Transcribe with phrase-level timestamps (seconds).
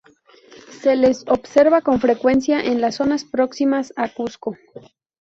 [0.81, 4.57] Se les observa con frecuencia en las zonas próximas a Cusco.